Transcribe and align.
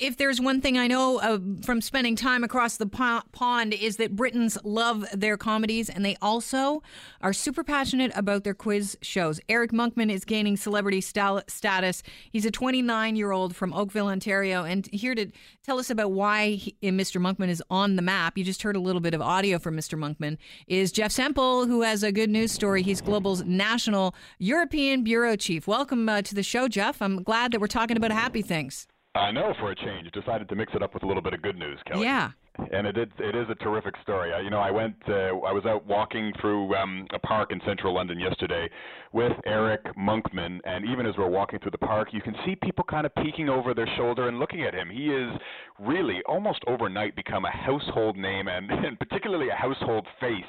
if 0.00 0.16
there's 0.16 0.40
one 0.40 0.60
thing 0.60 0.78
I 0.78 0.86
know 0.86 1.18
uh, 1.18 1.38
from 1.62 1.80
spending 1.80 2.16
time 2.16 2.42
across 2.42 2.78
the 2.78 2.86
po- 2.86 3.20
pond 3.32 3.74
is 3.74 3.96
that 3.98 4.16
Britons 4.16 4.56
love 4.64 5.04
their 5.12 5.36
comedies 5.36 5.90
and 5.90 6.04
they 6.04 6.16
also 6.22 6.82
are 7.20 7.34
super 7.34 7.62
passionate 7.62 8.10
about 8.14 8.42
their 8.42 8.54
quiz 8.54 8.96
shows. 9.02 9.40
Eric 9.48 9.72
Monkman 9.72 10.10
is 10.10 10.24
gaining 10.24 10.56
celebrity 10.56 11.00
stal- 11.00 11.48
status. 11.50 12.02
He's 12.32 12.46
a 12.46 12.50
29 12.50 13.14
year 13.14 13.30
old 13.30 13.54
from 13.54 13.74
Oakville, 13.74 14.08
Ontario, 14.08 14.64
and 14.64 14.86
here 14.86 15.14
to 15.14 15.30
tell 15.62 15.78
us 15.78 15.90
about 15.90 16.12
why 16.12 16.52
he, 16.52 16.76
Mr. 16.82 17.20
Monkman 17.20 17.48
is 17.48 17.62
on 17.70 17.96
the 17.96 18.02
map. 18.02 18.38
You 18.38 18.44
just 18.44 18.62
heard 18.62 18.76
a 18.76 18.80
little 18.80 19.02
bit 19.02 19.12
of 19.12 19.20
audio 19.20 19.58
from 19.58 19.76
Mr. 19.76 19.98
Monkman. 19.98 20.38
Is 20.66 20.92
Jeff 20.92 21.12
Semple, 21.12 21.66
who 21.66 21.82
has 21.82 22.02
a 22.02 22.10
good 22.10 22.30
news 22.30 22.52
story. 22.52 22.82
He's 22.82 23.02
Global's 23.02 23.44
national 23.44 24.14
European 24.38 25.04
bureau 25.04 25.36
chief. 25.36 25.66
Welcome 25.66 26.08
uh, 26.08 26.22
to 26.22 26.34
the 26.34 26.42
show, 26.42 26.68
Jeff. 26.68 27.02
I'm 27.02 27.22
glad 27.22 27.52
that 27.52 27.60
we're 27.60 27.66
talking 27.66 27.96
about 27.96 28.12
happy 28.12 28.42
things. 28.42 28.86
I 29.14 29.32
know 29.32 29.54
for 29.58 29.72
a 29.72 29.74
change. 29.74 30.10
Decided 30.12 30.48
to 30.48 30.54
mix 30.54 30.72
it 30.74 30.82
up 30.82 30.94
with 30.94 31.02
a 31.02 31.06
little 31.06 31.22
bit 31.22 31.34
of 31.34 31.42
good 31.42 31.58
news, 31.58 31.78
Kelly. 31.86 32.04
Yeah. 32.04 32.30
And 32.72 32.86
it 32.86 32.96
is, 32.98 33.08
it 33.18 33.34
is 33.34 33.46
a 33.48 33.54
terrific 33.56 33.94
story. 34.02 34.34
I, 34.34 34.40
you 34.40 34.50
know, 34.50 34.58
I 34.58 34.70
went, 34.70 34.94
uh, 35.08 35.38
I 35.46 35.52
was 35.52 35.64
out 35.66 35.86
walking 35.86 36.32
through 36.40 36.74
um, 36.74 37.06
a 37.14 37.18
park 37.18 37.52
in 37.52 37.60
central 37.64 37.94
London 37.94 38.20
yesterday 38.20 38.68
with 39.12 39.32
Eric 39.46 39.82
Monkman, 39.96 40.58
and 40.64 40.84
even 40.84 41.06
as 41.06 41.14
we're 41.16 41.30
walking 41.30 41.58
through 41.58 41.70
the 41.70 41.78
park, 41.78 42.08
you 42.12 42.20
can 42.20 42.34
see 42.44 42.56
people 42.56 42.84
kind 42.84 43.06
of 43.06 43.14
peeking 43.14 43.48
over 43.48 43.72
their 43.72 43.88
shoulder 43.96 44.28
and 44.28 44.38
looking 44.38 44.62
at 44.62 44.74
him. 44.74 44.90
He 44.90 45.06
is 45.06 45.30
really 45.78 46.20
almost 46.28 46.60
overnight 46.66 47.16
become 47.16 47.46
a 47.46 47.50
household 47.50 48.18
name 48.18 48.48
and, 48.48 48.70
and 48.86 48.98
particularly 48.98 49.48
a 49.48 49.54
household 49.54 50.06
face 50.20 50.44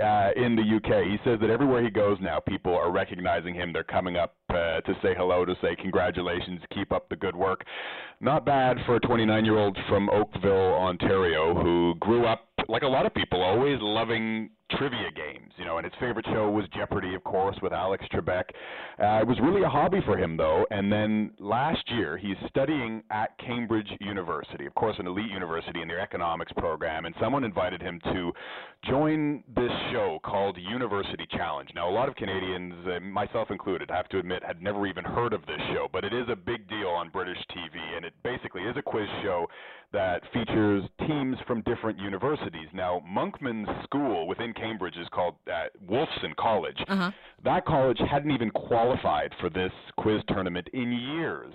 uh, 0.00 0.30
in 0.36 0.56
the 0.56 0.62
UK. 0.62 1.04
He 1.04 1.16
says 1.24 1.38
that 1.40 1.50
everywhere 1.50 1.82
he 1.82 1.90
goes 1.90 2.18
now, 2.20 2.40
people 2.40 2.74
are 2.74 2.90
recognizing 2.90 3.54
him. 3.54 3.72
They're 3.72 3.84
coming 3.84 4.16
up 4.16 4.34
uh, 4.50 4.80
to 4.80 4.94
say 5.02 5.14
hello, 5.16 5.44
to 5.44 5.54
say 5.60 5.76
congratulations, 5.76 6.60
keep 6.72 6.92
up 6.92 7.08
the 7.08 7.16
good 7.16 7.36
work. 7.36 7.64
Not 8.20 8.44
bad 8.46 8.78
for 8.86 8.96
a 8.96 9.00
29 9.00 9.44
year 9.44 9.58
old 9.58 9.76
from 9.88 10.08
Oakville, 10.10 10.74
Ontario, 10.74 11.54
who 11.54 11.94
grew 12.00 12.26
up, 12.26 12.48
like 12.68 12.82
a 12.82 12.88
lot 12.88 13.06
of 13.06 13.14
people, 13.14 13.42
always 13.42 13.78
loving 13.80 14.50
trivia 14.78 15.10
games, 15.14 15.52
you 15.56 15.64
know, 15.64 15.78
and 15.78 15.84
his 15.84 15.94
favorite 16.00 16.26
show 16.26 16.50
was 16.50 16.64
Jeopardy, 16.74 17.14
of 17.14 17.24
course, 17.24 17.56
with 17.62 17.72
Alex 17.72 18.04
Trebek. 18.12 18.44
Uh, 18.98 19.20
it 19.20 19.26
was 19.26 19.38
really 19.42 19.62
a 19.62 19.68
hobby 19.68 20.00
for 20.04 20.16
him, 20.16 20.36
though, 20.36 20.66
and 20.70 20.92
then 20.92 21.30
last 21.38 21.82
year 21.90 22.16
he's 22.16 22.36
studying 22.48 23.02
at 23.10 23.36
Cambridge 23.38 23.88
University, 24.00 24.66
of 24.66 24.74
course, 24.74 24.96
an 24.98 25.06
elite 25.06 25.30
university 25.30 25.82
in 25.82 25.88
their 25.88 26.00
economics 26.00 26.52
program, 26.52 27.04
and 27.04 27.14
someone 27.20 27.44
invited 27.44 27.80
him 27.80 28.00
to 28.12 28.32
join 28.84 29.42
this 29.54 29.70
show 29.92 30.18
called 30.24 30.56
University 30.58 31.26
Challenge. 31.30 31.68
Now, 31.74 31.88
a 31.88 31.94
lot 31.94 32.08
of 32.08 32.16
Canadians, 32.16 32.74
uh, 32.86 33.00
myself 33.00 33.50
included, 33.50 33.90
have 33.90 34.08
to 34.10 34.18
admit, 34.18 34.42
had 34.44 34.62
never 34.62 34.86
even 34.86 35.04
heard 35.04 35.32
of 35.32 35.44
this 35.46 35.60
show, 35.72 35.88
but 35.92 36.04
it 36.04 36.12
is 36.12 36.26
a 36.30 36.36
big 36.36 36.68
deal 36.68 36.88
on 36.88 37.10
British 37.10 37.38
TV, 37.50 37.78
and 37.96 38.04
it 38.04 38.12
basically 38.24 38.62
is 38.62 38.76
a 38.76 38.82
quiz 38.82 39.08
show 39.22 39.46
that 39.92 40.22
features 40.32 40.82
teams 41.06 41.36
from 41.46 41.60
different 41.62 41.98
universities. 41.98 42.68
Now, 42.72 43.02
Monkman's 43.06 43.68
school 43.84 44.26
within 44.26 44.54
Cambridge 44.62 44.96
is 44.96 45.08
called 45.12 45.34
uh, 45.48 45.66
Wolfson 45.90 46.34
College. 46.38 46.78
Uh-huh. 46.88 47.10
That 47.44 47.64
college 47.66 47.98
hadn't 48.10 48.30
even 48.30 48.50
qualified 48.50 49.32
for 49.40 49.50
this 49.50 49.72
quiz 49.98 50.20
tournament 50.28 50.68
in 50.72 50.92
years. 50.92 51.52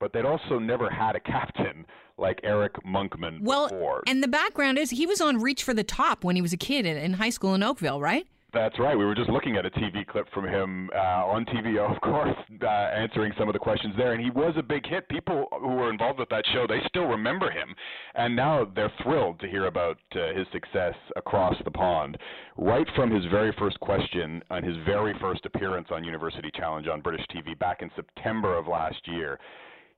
But 0.00 0.12
they'd 0.12 0.24
also 0.26 0.58
never 0.58 0.90
had 0.90 1.16
a 1.16 1.20
captain 1.20 1.86
like 2.18 2.38
Eric 2.42 2.72
Monkman 2.86 3.40
Well, 3.42 3.68
before. 3.68 4.02
and 4.06 4.22
the 4.22 4.28
background 4.28 4.78
is 4.78 4.90
he 4.90 5.06
was 5.06 5.20
on 5.20 5.40
Reach 5.40 5.62
for 5.62 5.72
the 5.74 5.84
Top 5.84 6.24
when 6.24 6.36
he 6.36 6.42
was 6.42 6.52
a 6.52 6.56
kid 6.58 6.84
in, 6.86 6.96
in 6.96 7.14
high 7.14 7.30
school 7.30 7.54
in 7.54 7.62
Oakville, 7.62 8.00
right? 8.00 8.26
That's 8.52 8.78
right. 8.78 8.96
We 8.96 9.04
were 9.04 9.14
just 9.14 9.28
looking 9.28 9.56
at 9.56 9.66
a 9.66 9.70
TV 9.70 10.06
clip 10.06 10.26
from 10.32 10.46
him 10.46 10.88
uh, 10.94 11.26
on 11.26 11.44
TVO, 11.46 11.90
of 11.94 12.00
course, 12.00 12.36
uh, 12.62 12.66
answering 12.66 13.32
some 13.38 13.48
of 13.48 13.52
the 13.52 13.58
questions 13.58 13.94
there. 13.96 14.12
And 14.12 14.22
he 14.22 14.30
was 14.30 14.54
a 14.56 14.62
big 14.62 14.86
hit. 14.86 15.08
People 15.08 15.48
who 15.60 15.68
were 15.68 15.90
involved 15.90 16.18
with 16.18 16.28
that 16.30 16.44
show, 16.52 16.66
they 16.66 16.80
still 16.88 17.06
remember 17.06 17.50
him. 17.50 17.74
And 18.14 18.34
now 18.34 18.66
they're 18.74 18.92
thrilled 19.02 19.40
to 19.40 19.48
hear 19.48 19.66
about 19.66 19.98
uh, 20.14 20.32
his 20.34 20.46
success 20.52 20.94
across 21.16 21.56
the 21.64 21.70
pond. 21.70 22.16
Right 22.56 22.86
from 22.94 23.10
his 23.10 23.24
very 23.30 23.52
first 23.58 23.78
question 23.80 24.42
on 24.50 24.62
his 24.62 24.76
very 24.86 25.14
first 25.20 25.44
appearance 25.44 25.88
on 25.90 26.04
University 26.04 26.50
Challenge 26.54 26.86
on 26.88 27.00
British 27.00 27.26
TV 27.34 27.58
back 27.58 27.82
in 27.82 27.90
September 27.96 28.56
of 28.56 28.68
last 28.68 29.00
year, 29.06 29.38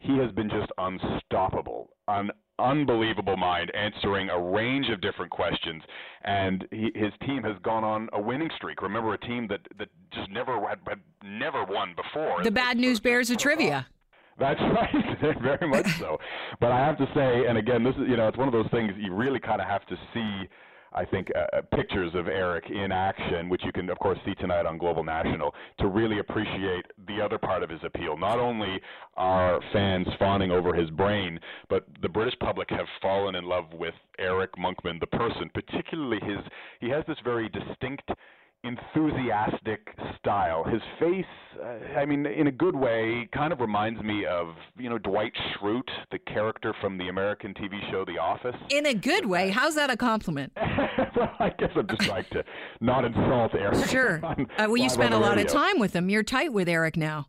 he 0.01 0.17
has 0.19 0.31
been 0.33 0.49
just 0.49 0.71
unstoppable. 0.79 1.91
An 2.09 2.31
unbelievable 2.59 3.37
mind 3.37 3.71
answering 3.75 4.31
a 4.31 4.41
range 4.41 4.89
of 4.91 5.01
different 5.01 5.31
questions 5.31 5.83
and 6.23 6.67
he, 6.71 6.91
his 6.95 7.13
team 7.27 7.43
has 7.43 7.57
gone 7.63 7.85
on 7.85 8.09
a 8.13 8.21
winning 8.21 8.51
streak 8.57 8.83
remember 8.83 9.15
a 9.15 9.19
team 9.19 9.47
that 9.49 9.61
that 9.79 9.89
just 10.13 10.31
never 10.31 10.61
had, 10.67 10.79
had 10.89 11.01
never 11.25 11.65
won 11.65 11.95
before 11.97 12.43
The 12.43 12.51
Bad 12.51 12.77
News 12.77 13.01
Bears 13.01 13.31
of 13.31 13.39
trivia. 13.39 13.87
that's 14.39 14.61
right, 15.23 15.41
very 15.43 15.69
much 15.69 15.87
so. 15.99 16.19
But 16.61 16.73
I 16.73 16.79
have 16.79 16.97
to 16.99 17.07
say, 17.15 17.47
and 17.49 17.59
again, 17.59 17.83
this 17.83 17.95
is 17.97 18.09
you 18.09 18.17
know, 18.17 18.29
it's 18.29 18.39
one 18.39 18.49
of 18.49 18.53
those 18.55 18.71
things 18.71 18.93
you 18.97 19.13
really 19.15 19.41
kind 19.41 19.61
of 19.61 19.67
have 19.67 19.85
to 19.87 19.97
see. 20.15 20.49
I 20.93 21.05
think 21.05 21.29
uh, 21.35 21.61
pictures 21.75 22.13
of 22.15 22.29
Eric 22.29 22.71
in 22.71 22.93
action, 22.93 23.49
which 23.49 23.63
you 23.65 23.73
can 23.73 23.89
of 23.91 23.99
course 23.99 24.19
see 24.25 24.35
tonight 24.35 24.67
on 24.67 24.79
Global 24.79 25.05
National, 25.05 25.55
to 25.81 25.89
really 25.89 26.19
appreciate 26.19 26.87
the 27.07 27.21
other 27.23 27.39
part 27.39 27.63
of 27.63 27.71
his 27.71 27.81
appeal. 27.85 28.17
Not 28.17 28.39
only 28.39 28.81
are 29.17 29.61
fans 29.73 30.07
fawning 30.19 30.51
over 30.51 30.75
his 30.75 30.91
brain, 30.91 31.39
but 31.69 31.87
the 32.03 32.09
British 32.09 32.39
public 32.41 32.71
have 32.71 32.87
fallen 33.01 33.35
in 33.35 33.45
love 33.45 33.73
with 33.73 33.95
Eric 34.19 34.53
Monkman, 34.57 35.01
the 35.01 35.07
person, 35.07 35.51
particularly 35.55 36.21
his. 36.23 36.39
He 36.81 36.89
has 36.89 37.05
this 37.07 37.19
very 37.25 37.49
distinct 37.49 38.11
enthusiastic 38.65 39.89
style. 40.19 40.65
His 40.65 40.83
face, 40.99 41.25
uh, 41.63 41.99
I 41.99 42.05
mean, 42.05 42.27
in 42.27 42.47
a 42.47 42.53
good 42.53 42.75
way, 42.75 43.29
kind 43.33 43.53
of 43.53 43.61
reminds 43.61 44.03
me 44.03 44.25
of, 44.27 44.49
you 44.79 44.89
know, 44.91 44.99
Dwight 44.99 45.33
Schrute, 45.55 45.89
the 46.11 46.19
character 46.19 46.75
from 46.81 46.99
the 46.99 47.09
American 47.09 47.55
TV 47.55 47.79
show 47.91 48.05
The 48.05 48.19
Office. 48.19 48.57
In 48.71 48.87
a 48.87 48.95
good 48.95 49.27
way. 49.27 49.51
How's 49.51 49.75
that 49.77 49.91
a 49.91 49.97
compliment? 49.97 50.53
well, 51.17 51.31
I 51.39 51.51
guess 51.59 51.71
I'm 51.77 51.87
just 51.89 52.03
trying 52.03 52.25
to 52.33 52.45
not 52.81 53.05
insult 53.05 53.55
Eric. 53.55 53.87
Sure. 53.89 54.21
on- 54.25 54.47
Uh, 54.59 54.67
well, 54.69 54.77
you 54.77 54.89
spent 54.89 55.15
a 55.15 55.17
the 55.17 55.23
lot 55.23 55.39
of 55.39 55.47
time 55.47 55.79
with 55.79 55.95
him. 55.95 56.09
You're 56.11 56.23
tight 56.23 56.53
with 56.53 56.69
Eric 56.69 56.97
now. 56.97 57.27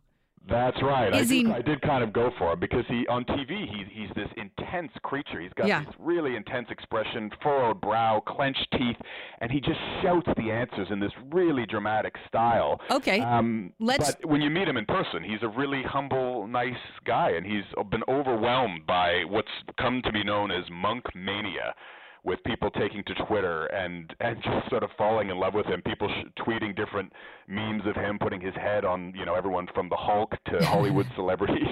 That's 0.48 0.80
right. 0.82 1.14
Is 1.14 1.30
I, 1.30 1.34
he- 1.34 1.42
did, 1.44 1.52
I 1.52 1.62
did 1.62 1.82
kind 1.82 2.02
of 2.02 2.12
go 2.12 2.30
for 2.38 2.52
him 2.52 2.60
because 2.60 2.84
he 2.88 3.06
on 3.08 3.24
TV 3.24 3.68
he, 3.68 3.84
he's 3.92 4.08
this 4.16 4.28
intense 4.36 4.90
creature. 5.02 5.40
He's 5.40 5.52
got 5.54 5.68
Yeah. 5.68 5.84
this 5.84 5.94
really 5.98 6.34
intense 6.34 6.68
expression, 6.70 7.30
furrowed 7.42 7.80
brow, 7.80 8.20
clenched 8.26 8.66
teeth, 8.72 8.96
and 9.40 9.50
he 9.50 9.60
just 9.60 9.78
shouts 10.02 10.26
the 10.36 10.50
answers 10.50 10.88
in 10.90 10.98
this 10.98 11.12
really 11.30 11.66
dramatic 11.66 12.14
style. 12.26 12.80
Okay. 12.90 13.20
Um, 13.20 13.72
Let's- 13.78 14.14
But 14.16 14.28
when 14.30 14.40
you 14.40 14.50
meet 14.50 14.66
him 14.66 14.76
in 14.76 14.86
person, 14.86 15.22
he's 15.22 15.42
a 15.42 15.48
really 15.48 15.82
humble, 15.82 16.46
nice 16.46 16.74
guy, 17.04 17.30
and 17.30 17.44
he's 17.46 17.64
been 17.90 18.02
overwhelmed 18.08 18.86
by 18.86 19.24
what's 19.28 19.48
come 19.78 20.00
to 20.02 20.12
be 20.12 20.24
known 20.24 20.50
as 20.50 20.64
monk 20.70 21.04
mania. 21.14 21.74
With 22.22 22.42
people 22.44 22.70
taking 22.70 23.02
to 23.04 23.14
Twitter 23.26 23.66
and 23.66 24.14
and 24.20 24.36
just 24.42 24.68
sort 24.68 24.82
of 24.82 24.90
falling 24.98 25.30
in 25.30 25.38
love 25.38 25.54
with 25.54 25.66
him, 25.66 25.80
people 25.82 26.08
sh- 26.08 26.42
tweeting 26.42 26.76
different 26.76 27.12
memes 27.48 27.82
of 27.86 27.96
him, 27.96 28.18
putting 28.18 28.40
his 28.40 28.54
head 28.54 28.84
on 28.84 29.14
you 29.16 29.24
know 29.24 29.34
everyone 29.34 29.68
from 29.74 29.88
the 29.88 29.96
Hulk 29.96 30.34
to 30.46 30.64
Hollywood 30.66 31.06
celebrities. 31.16 31.68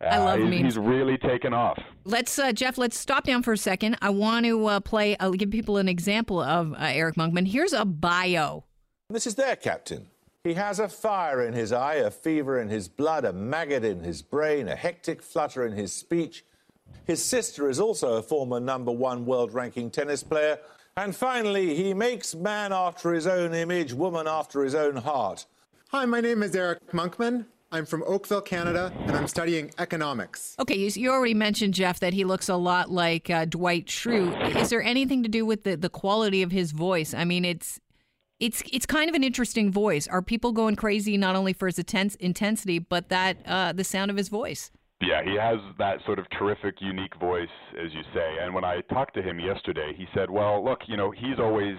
I 0.00 0.18
love 0.18 0.40
uh, 0.40 0.42
he's, 0.42 0.50
memes. 0.50 0.62
He's 0.74 0.78
really 0.78 1.18
taken 1.18 1.52
off. 1.52 1.78
Let's, 2.04 2.38
uh, 2.38 2.52
Jeff, 2.52 2.78
let's 2.78 2.98
stop 2.98 3.24
down 3.24 3.42
for 3.42 3.52
a 3.52 3.58
second. 3.58 3.96
I 4.02 4.10
want 4.10 4.44
to 4.46 4.66
uh, 4.66 4.80
play, 4.80 5.16
I'll 5.18 5.32
give 5.32 5.50
people 5.50 5.78
an 5.78 5.88
example 5.88 6.40
of 6.40 6.72
uh, 6.72 6.76
Eric 6.80 7.16
Monkman. 7.16 7.46
Here's 7.46 7.72
a 7.72 7.84
bio. 7.84 8.64
This 9.08 9.26
is 9.26 9.34
their 9.36 9.56
captain. 9.56 10.08
He 10.42 10.54
has 10.54 10.78
a 10.78 10.88
fire 10.88 11.42
in 11.42 11.54
his 11.54 11.72
eye, 11.72 11.94
a 11.94 12.10
fever 12.10 12.60
in 12.60 12.68
his 12.68 12.88
blood, 12.88 13.24
a 13.24 13.32
maggot 13.32 13.82
in 13.82 14.02
his 14.02 14.20
brain, 14.20 14.68
a 14.68 14.76
hectic 14.76 15.22
flutter 15.22 15.66
in 15.66 15.72
his 15.72 15.92
speech. 15.92 16.44
His 17.04 17.22
sister 17.22 17.68
is 17.68 17.80
also 17.80 18.14
a 18.14 18.22
former 18.22 18.58
number 18.60 18.90
one 18.90 19.26
world 19.26 19.52
ranking 19.52 19.90
tennis 19.90 20.22
player. 20.22 20.58
And 20.96 21.14
finally, 21.14 21.74
he 21.74 21.92
makes 21.92 22.34
man 22.34 22.72
after 22.72 23.12
his 23.12 23.26
own 23.26 23.52
image, 23.52 23.92
woman 23.92 24.26
after 24.26 24.64
his 24.64 24.74
own 24.74 24.96
heart. 24.96 25.44
Hi, 25.90 26.06
my 26.06 26.20
name 26.20 26.42
is 26.42 26.56
Eric 26.56 26.78
Monkman. 26.92 27.46
I'm 27.72 27.84
from 27.84 28.04
Oakville, 28.06 28.40
Canada, 28.40 28.92
and 29.00 29.16
I'm 29.16 29.26
studying 29.26 29.72
economics. 29.78 30.54
Okay, 30.60 30.76
you, 30.76 30.90
you 30.94 31.10
already 31.10 31.34
mentioned, 31.34 31.74
Jeff, 31.74 32.00
that 32.00 32.14
he 32.14 32.24
looks 32.24 32.48
a 32.48 32.56
lot 32.56 32.90
like 32.90 33.28
uh, 33.28 33.44
Dwight 33.44 33.86
Schrute. 33.86 34.56
Is 34.56 34.70
there 34.70 34.82
anything 34.82 35.24
to 35.24 35.28
do 35.28 35.44
with 35.44 35.64
the, 35.64 35.76
the 35.76 35.90
quality 35.90 36.42
of 36.42 36.52
his 36.52 36.72
voice? 36.72 37.12
I 37.12 37.24
mean, 37.24 37.44
it's. 37.44 37.80
It's 38.40 38.64
it's 38.72 38.84
kind 38.84 39.08
of 39.08 39.14
an 39.14 39.22
interesting 39.22 39.70
voice. 39.70 40.08
Are 40.08 40.20
people 40.20 40.50
going 40.50 40.74
crazy 40.74 41.16
not 41.16 41.36
only 41.36 41.52
for 41.52 41.66
his 41.66 41.78
intense 41.78 42.16
intensity, 42.16 42.80
but 42.80 43.08
that 43.08 43.36
uh, 43.46 43.72
the 43.72 43.84
sound 43.84 44.10
of 44.10 44.16
his 44.16 44.28
voice? 44.28 44.72
Yeah, 45.00 45.22
he 45.22 45.34
has 45.36 45.58
that 45.78 45.98
sort 46.06 46.18
of 46.18 46.26
terrific, 46.30 46.76
unique 46.80 47.14
voice, 47.20 47.48
as 47.82 47.92
you 47.92 48.02
say. 48.14 48.36
And 48.40 48.54
when 48.54 48.64
I 48.64 48.80
talked 48.82 49.14
to 49.14 49.22
him 49.22 49.38
yesterday, 49.40 49.92
he 49.96 50.06
said, 50.14 50.30
"Well, 50.30 50.64
look, 50.64 50.80
you 50.88 50.96
know, 50.96 51.10
he's 51.10 51.38
always 51.38 51.76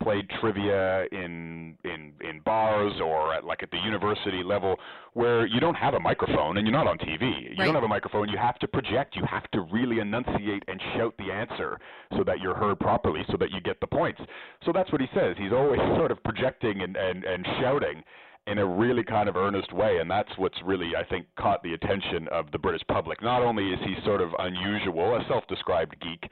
played 0.00 0.28
trivia 0.40 1.06
in 1.10 1.76
in 1.82 2.12
in 2.20 2.38
bars 2.44 3.00
or 3.00 3.34
at 3.34 3.42
like 3.42 3.64
at 3.64 3.70
the 3.72 3.78
university 3.78 4.44
level 4.44 4.76
where 5.14 5.44
you 5.44 5.58
don't 5.58 5.74
have 5.74 5.94
a 5.94 5.98
microphone 6.00 6.56
and 6.56 6.68
you're 6.68 6.76
not 6.76 6.86
on 6.86 6.98
TV. 6.98 7.22
You 7.42 7.48
Right. 7.58 7.64
don't 7.64 7.74
have 7.74 7.82
a 7.82 7.88
microphone. 7.88 8.28
You 8.28 8.38
have 8.38 8.58
to 8.60 8.68
project. 8.68 9.16
You 9.16 9.24
have 9.24 9.50
to 9.50 9.62
really 9.62 9.98
enunciate 9.98 10.62
and 10.68 10.80
shout 10.94 11.16
the 11.18 11.32
answer 11.32 11.80
so 12.16 12.22
that 12.22 12.38
you're 12.38 12.54
heard 12.54 12.78
properly, 12.78 13.24
so 13.28 13.36
that 13.38 13.50
you 13.50 13.60
get 13.60 13.80
the 13.80 13.88
points. 13.88 14.20
So 14.64 14.70
that's 14.72 14.92
what 14.92 15.00
he 15.00 15.08
says. 15.14 15.36
He's 15.36 15.52
always 15.52 15.80
sort 15.98 16.12
of 16.12 16.22
projecting 16.22 16.82
and 16.82 16.96
and 16.96 17.24
and 17.24 17.44
shouting." 17.60 18.04
In 18.50 18.58
a 18.58 18.66
really 18.66 19.02
kind 19.02 19.28
of 19.28 19.36
earnest 19.36 19.72
way, 19.72 19.98
and 19.98 20.10
that's 20.10 20.30
what's 20.36 20.58
really, 20.64 20.92
I 20.96 21.04
think, 21.04 21.26
caught 21.38 21.62
the 21.62 21.74
attention 21.74 22.28
of 22.28 22.50
the 22.50 22.58
British 22.58 22.82
public. 22.88 23.22
Not 23.22 23.42
only 23.42 23.70
is 23.70 23.78
he 23.84 23.94
sort 24.04 24.20
of 24.20 24.30
unusual, 24.38 25.16
a 25.16 25.24
self 25.28 25.46
described 25.48 25.96
geek, 26.00 26.30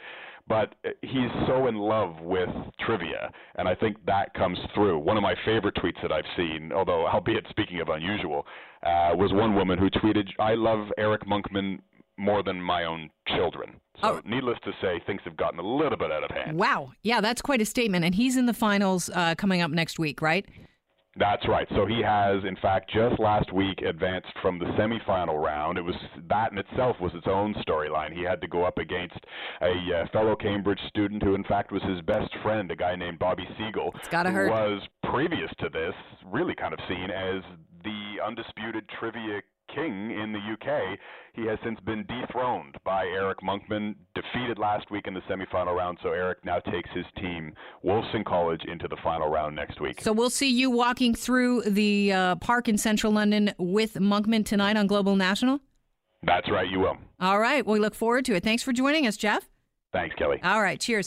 but 0.48 0.74
he's 1.02 1.30
so 1.46 1.66
in 1.66 1.76
love 1.76 2.20
with 2.20 2.48
trivia, 2.84 3.30
and 3.56 3.68
I 3.68 3.74
think 3.74 3.96
that 4.06 4.32
comes 4.34 4.58
through. 4.74 4.98
One 4.98 5.16
of 5.16 5.22
my 5.22 5.34
favorite 5.44 5.74
tweets 5.74 6.00
that 6.02 6.12
I've 6.12 6.24
seen, 6.36 6.72
although 6.72 7.06
albeit 7.06 7.46
speaking 7.50 7.80
of 7.80 7.88
unusual, 7.88 8.46
uh, 8.82 9.10
was 9.14 9.32
one 9.32 9.54
woman 9.54 9.78
who 9.78 9.90
tweeted, 9.90 10.28
"I 10.38 10.54
love 10.54 10.92
Eric 10.98 11.22
Monkman 11.26 11.80
more 12.16 12.42
than 12.42 12.62
my 12.62 12.84
own 12.84 13.10
children." 13.26 13.80
So, 14.00 14.08
oh. 14.08 14.20
needless 14.24 14.58
to 14.64 14.72
say, 14.80 15.00
things 15.06 15.22
have 15.24 15.36
gotten 15.36 15.58
a 15.58 15.66
little 15.66 15.98
bit 15.98 16.12
out 16.12 16.22
of 16.22 16.30
hand. 16.30 16.56
Wow, 16.56 16.92
yeah, 17.02 17.20
that's 17.20 17.42
quite 17.42 17.60
a 17.60 17.64
statement, 17.64 18.04
and 18.04 18.14
he's 18.14 18.36
in 18.36 18.46
the 18.46 18.54
finals 18.54 19.10
uh, 19.14 19.34
coming 19.34 19.62
up 19.62 19.70
next 19.70 19.98
week, 19.98 20.22
right? 20.22 20.46
That's 21.18 21.46
right. 21.48 21.66
So 21.74 21.86
he 21.86 22.02
has, 22.02 22.44
in 22.44 22.56
fact, 22.56 22.90
just 22.92 23.18
last 23.18 23.52
week 23.52 23.80
advanced 23.82 24.32
from 24.42 24.58
the 24.58 24.66
semifinal 24.66 25.42
round. 25.42 25.78
It 25.78 25.82
was 25.82 25.94
that 26.28 26.52
in 26.52 26.58
itself 26.58 26.96
was 27.00 27.12
its 27.14 27.26
own 27.26 27.54
storyline. 27.66 28.12
He 28.12 28.22
had 28.22 28.40
to 28.42 28.48
go 28.48 28.64
up 28.64 28.78
against 28.78 29.16
a 29.62 30.02
uh, 30.02 30.06
fellow 30.12 30.36
Cambridge 30.36 30.80
student 30.88 31.22
who, 31.22 31.34
in 31.34 31.44
fact, 31.44 31.72
was 31.72 31.82
his 31.84 32.00
best 32.02 32.30
friend, 32.42 32.70
a 32.70 32.76
guy 32.76 32.96
named 32.96 33.18
Bobby 33.18 33.48
Seagull. 33.56 33.92
it's 33.96 34.08
gotta 34.08 34.30
who 34.30 34.36
hurt. 34.36 34.50
was 34.50 34.82
previous 35.10 35.50
to 35.60 35.68
this 35.70 35.94
really 36.26 36.54
kind 36.54 36.74
of 36.74 36.80
seen 36.88 37.10
as 37.10 37.42
the 37.82 38.16
undisputed 38.24 38.84
trivia 38.98 39.40
king 39.76 40.10
in 40.10 40.32
the 40.32 40.38
UK. 40.38 40.98
He 41.34 41.46
has 41.46 41.58
since 41.62 41.78
been 41.80 42.04
dethroned 42.06 42.76
by 42.84 43.04
Eric 43.04 43.38
Monkman, 43.40 43.94
defeated 44.14 44.58
last 44.58 44.90
week 44.90 45.06
in 45.06 45.14
the 45.14 45.20
semifinal 45.30 45.76
round. 45.76 45.98
So 46.02 46.10
Eric 46.10 46.38
now 46.44 46.60
takes 46.60 46.88
his 46.94 47.04
team, 47.20 47.52
Wolfson 47.84 48.24
College, 48.24 48.62
into 48.66 48.88
the 48.88 48.96
final 49.04 49.28
round 49.28 49.54
next 49.54 49.80
week. 49.80 50.00
So 50.00 50.12
we'll 50.12 50.30
see 50.30 50.50
you 50.50 50.70
walking 50.70 51.14
through 51.14 51.62
the 51.62 52.12
uh, 52.12 52.36
park 52.36 52.68
in 52.68 52.78
central 52.78 53.12
London 53.12 53.52
with 53.58 53.94
Monkman 53.94 54.46
tonight 54.46 54.76
on 54.76 54.86
Global 54.86 55.14
National? 55.14 55.60
That's 56.22 56.50
right, 56.50 56.68
you 56.68 56.80
will. 56.80 56.96
All 57.20 57.38
right. 57.38 57.64
Well, 57.64 57.74
we 57.74 57.80
look 57.80 57.94
forward 57.94 58.24
to 58.24 58.34
it. 58.34 58.42
Thanks 58.42 58.62
for 58.62 58.72
joining 58.72 59.06
us, 59.06 59.16
Jeff. 59.16 59.46
Thanks, 59.92 60.14
Kelly. 60.16 60.40
All 60.42 60.62
right. 60.62 60.80
Cheers. 60.80 61.04